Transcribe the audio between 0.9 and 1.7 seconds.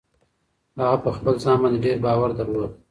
په خپل ځان